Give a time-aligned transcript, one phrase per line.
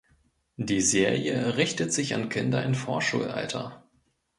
[0.57, 3.83] Die Serie richtet sich an Kinder im Vorschulalter.